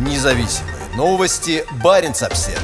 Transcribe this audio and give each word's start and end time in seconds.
Независимые 0.00 0.76
новости. 0.96 1.62
Барин 1.84 2.12
обсерва 2.12 2.58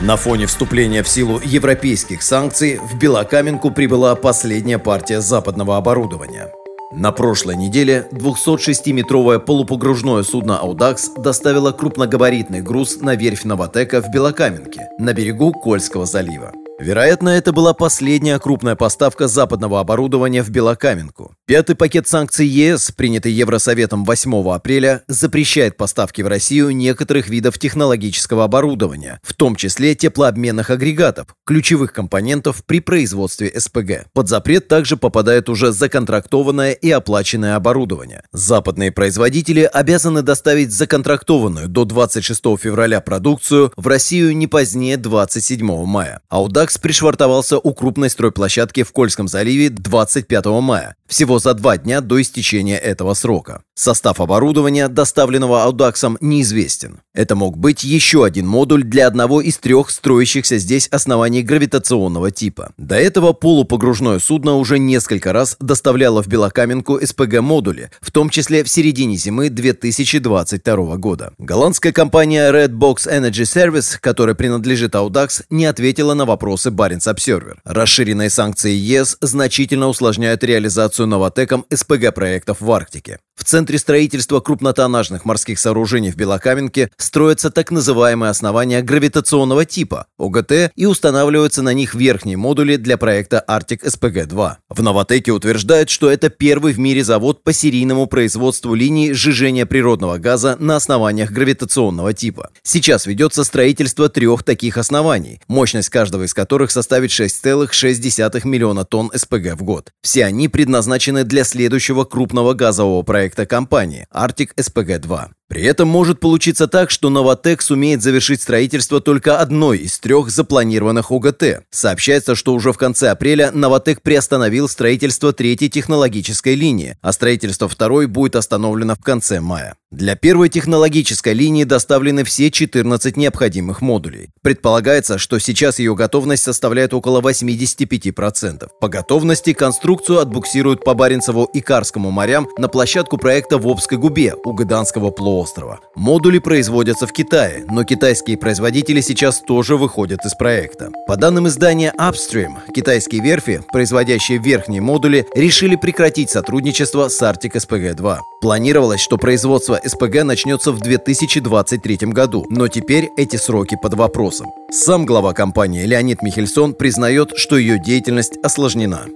На 0.00 0.16
фоне 0.16 0.46
вступления 0.46 1.04
в 1.04 1.08
силу 1.08 1.40
европейских 1.44 2.24
санкций 2.24 2.78
в 2.78 2.98
Белокаменку 2.98 3.70
прибыла 3.70 4.16
последняя 4.16 4.78
партия 4.78 5.20
западного 5.20 5.76
оборудования. 5.76 6.50
На 6.90 7.12
прошлой 7.12 7.54
неделе 7.54 8.08
206-метровое 8.10 9.38
полупогружное 9.38 10.24
судно 10.24 10.58
«Аудакс» 10.58 11.10
доставило 11.16 11.70
крупногабаритный 11.70 12.62
груз 12.62 13.00
на 13.00 13.14
верфь 13.14 13.44
«Новотека» 13.44 14.02
в 14.02 14.10
Белокаменке, 14.10 14.88
на 14.98 15.12
берегу 15.12 15.52
Кольского 15.52 16.04
залива. 16.04 16.52
Вероятно, 16.80 17.28
это 17.28 17.52
была 17.52 17.74
последняя 17.74 18.40
крупная 18.40 18.74
поставка 18.74 19.28
западного 19.28 19.78
оборудования 19.78 20.42
в 20.42 20.50
Белокаменку. 20.50 21.37
Пятый 21.48 21.76
пакет 21.76 22.06
санкций 22.06 22.46
ЕС, 22.46 22.92
принятый 22.92 23.32
Евросоветом 23.32 24.04
8 24.04 24.50
апреля, 24.50 25.02
запрещает 25.08 25.78
поставки 25.78 26.20
в 26.20 26.26
Россию 26.26 26.76
некоторых 26.76 27.30
видов 27.30 27.58
технологического 27.58 28.44
оборудования, 28.44 29.18
в 29.22 29.32
том 29.32 29.56
числе 29.56 29.94
теплообменных 29.94 30.68
агрегатов, 30.68 31.28
ключевых 31.46 31.94
компонентов 31.94 32.62
при 32.66 32.80
производстве 32.80 33.50
СПГ. 33.58 34.08
Под 34.12 34.28
запрет 34.28 34.68
также 34.68 34.98
попадает 34.98 35.48
уже 35.48 35.72
законтрактованное 35.72 36.72
и 36.72 36.90
оплаченное 36.90 37.56
оборудование. 37.56 38.24
Западные 38.30 38.92
производители 38.92 39.62
обязаны 39.62 40.20
доставить 40.20 40.70
законтрактованную 40.70 41.66
до 41.66 41.86
26 41.86 42.42
февраля 42.60 43.00
продукцию 43.00 43.72
в 43.74 43.86
Россию 43.86 44.36
не 44.36 44.48
позднее 44.48 44.98
27 44.98 45.86
мая. 45.86 46.20
Аудак 46.28 46.68
ЗАГС 46.68 46.78
пришвартовался 46.78 47.58
у 47.58 47.72
крупной 47.72 48.10
стройплощадки 48.10 48.82
в 48.82 48.92
Кольском 48.92 49.28
заливе 49.28 49.70
25 49.70 50.44
мая, 50.60 50.94
всего 51.06 51.37
за 51.38 51.54
два 51.54 51.76
дня 51.78 52.00
до 52.00 52.20
истечения 52.20 52.78
этого 52.78 53.14
срока. 53.14 53.62
Состав 53.78 54.20
оборудования, 54.20 54.88
доставленного 54.88 55.62
Аудаксом, 55.62 56.18
неизвестен. 56.20 56.98
Это 57.14 57.36
мог 57.36 57.56
быть 57.56 57.84
еще 57.84 58.24
один 58.24 58.44
модуль 58.44 58.82
для 58.82 59.06
одного 59.06 59.40
из 59.40 59.58
трех 59.58 59.90
строящихся 59.90 60.58
здесь 60.58 60.88
оснований 60.88 61.42
гравитационного 61.42 62.32
типа. 62.32 62.72
До 62.76 62.96
этого 62.96 63.32
полупогружное 63.34 64.18
судно 64.18 64.56
уже 64.56 64.80
несколько 64.80 65.32
раз 65.32 65.56
доставляло 65.60 66.24
в 66.24 66.26
Белокаменку 66.26 66.98
СПГ-модули, 66.98 67.90
в 68.00 68.10
том 68.10 68.30
числе 68.30 68.64
в 68.64 68.68
середине 68.68 69.14
зимы 69.14 69.48
2022 69.48 70.96
года. 70.96 71.32
Голландская 71.38 71.92
компания 71.92 72.50
Red 72.50 72.72
Box 72.72 73.06
Energy 73.06 73.44
Service, 73.44 73.96
которая 74.00 74.34
принадлежит 74.34 74.96
Audax, 74.96 75.44
не 75.50 75.66
ответила 75.66 76.14
на 76.14 76.24
вопросы 76.24 76.72
Баренц 76.72 77.06
Observer. 77.06 77.58
Расширенные 77.62 78.28
санкции 78.28 78.72
ЕС 78.72 79.18
значительно 79.20 79.86
усложняют 79.86 80.42
реализацию 80.42 81.06
Новотеком 81.06 81.64
СПГ-проектов 81.70 82.60
в 82.60 82.72
Арктике. 82.72 83.20
В 83.38 83.44
центре 83.44 83.78
строительства 83.78 84.40
крупнотоннажных 84.40 85.24
морских 85.24 85.60
сооружений 85.60 86.10
в 86.10 86.16
Белокаменке 86.16 86.90
строятся 86.96 87.50
так 87.50 87.70
называемые 87.70 88.30
основания 88.30 88.82
гравитационного 88.82 89.64
типа 89.64 90.06
ОГТ 90.18 90.72
и 90.74 90.86
устанавливаются 90.86 91.62
на 91.62 91.72
них 91.72 91.94
верхние 91.94 92.36
модули 92.36 92.74
для 92.74 92.98
проекта 92.98 93.42
Arctic 93.48 93.84
SPG-2. 93.84 94.54
В 94.68 94.82
Новотеке 94.82 95.30
утверждают, 95.30 95.88
что 95.88 96.10
это 96.10 96.30
первый 96.30 96.72
в 96.72 96.80
мире 96.80 97.04
завод 97.04 97.44
по 97.44 97.52
серийному 97.52 98.08
производству 98.08 98.74
линий 98.74 99.12
сжижения 99.12 99.66
природного 99.66 100.18
газа 100.18 100.56
на 100.58 100.74
основаниях 100.74 101.30
гравитационного 101.30 102.12
типа. 102.14 102.50
Сейчас 102.64 103.06
ведется 103.06 103.44
строительство 103.44 104.08
трех 104.08 104.42
таких 104.42 104.76
оснований, 104.76 105.40
мощность 105.46 105.90
каждого 105.90 106.24
из 106.24 106.34
которых 106.34 106.72
составит 106.72 107.10
6,6 107.10 108.46
миллиона 108.48 108.84
тонн 108.84 109.12
СПГ 109.14 109.54
в 109.54 109.62
год. 109.62 109.92
Все 110.02 110.24
они 110.24 110.48
предназначены 110.48 111.22
для 111.22 111.44
следующего 111.44 112.04
крупного 112.04 112.54
газового 112.54 113.02
проекта 113.02 113.27
проекта 113.28 113.46
компании 113.46 114.06
Arctic 114.14 114.50
SPG-2. 114.56 115.28
При 115.48 115.62
этом 115.62 115.88
может 115.88 116.20
получиться 116.20 116.66
так, 116.66 116.90
что 116.90 117.10
Новотек 117.10 117.62
сумеет 117.62 118.02
завершить 118.02 118.42
строительство 118.42 119.00
только 119.00 119.38
одной 119.38 119.78
из 119.78 119.98
трех 119.98 120.30
запланированных 120.30 121.10
ОГТ. 121.10 121.64
Сообщается, 121.70 122.34
что 122.34 122.54
уже 122.54 122.72
в 122.72 122.78
конце 122.78 123.10
апреля 123.10 123.50
Новотек 123.52 124.02
приостановил 124.02 124.68
строительство 124.68 125.32
третьей 125.32 125.70
технологической 125.70 126.54
линии, 126.54 126.96
а 127.00 127.12
строительство 127.12 127.68
второй 127.68 128.06
будет 128.06 128.36
остановлено 128.36 128.94
в 128.94 129.02
конце 129.02 129.40
мая. 129.40 129.74
Для 129.90 130.16
первой 130.16 130.50
технологической 130.50 131.32
линии 131.32 131.64
доставлены 131.64 132.22
все 132.22 132.50
14 132.50 133.16
необходимых 133.16 133.80
модулей. 133.80 134.28
Предполагается, 134.42 135.16
что 135.16 135.38
сейчас 135.38 135.78
ее 135.78 135.94
готовность 135.94 136.42
составляет 136.42 136.92
около 136.92 137.22
85%. 137.22 138.68
По 138.82 138.88
готовности 138.88 139.54
конструкцию 139.54 140.18
отбуксируют 140.18 140.84
по 140.84 140.92
Баренцеву 140.92 141.44
и 141.54 141.62
Карскому 141.62 142.10
морям 142.10 142.48
на 142.58 142.68
площадку 142.68 143.16
проекта 143.16 143.56
в 143.56 143.66
Обской 143.66 143.96
губе 143.96 144.34
у 144.44 144.52
Гыданского 144.52 145.10
полуострова. 145.10 145.80
Модули 145.96 146.38
производятся 146.38 147.06
в 147.06 147.12
Китае, 147.14 147.64
но 147.70 147.84
китайские 147.84 148.36
производители 148.36 149.00
сейчас 149.00 149.40
тоже 149.40 149.78
выходят 149.78 150.22
из 150.26 150.34
проекта. 150.34 150.90
По 151.06 151.16
данным 151.16 151.48
издания 151.48 151.94
Upstream, 151.98 152.58
китайские 152.74 153.22
верфи, 153.22 153.62
производящие 153.72 154.36
верхние 154.36 154.82
модули, 154.82 155.26
решили 155.34 155.76
прекратить 155.76 156.28
сотрудничество 156.28 157.08
с 157.08 157.22
Arctic 157.22 157.54
SPG-2. 157.54 158.18
Планировалось, 158.40 159.00
что 159.00 159.18
производство 159.18 159.80
СПГ 159.84 160.22
начнется 160.22 160.70
в 160.70 160.78
2023 160.78 161.98
году, 162.12 162.46
но 162.48 162.68
теперь 162.68 163.10
эти 163.16 163.34
сроки 163.34 163.76
под 163.80 163.94
вопросом. 163.94 164.46
Сам 164.70 165.06
глава 165.06 165.32
компании 165.32 165.84
Леонид 165.84 166.22
Михельсон 166.22 166.74
признает, 166.74 167.36
что 167.36 167.58
ее 167.58 167.80
деятельность 167.80 168.36
осложнена. 168.42 169.06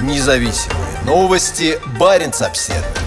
Независимые 0.00 1.02
новости. 1.04 1.78
Барин 1.98 2.32
обседный. 2.40 3.03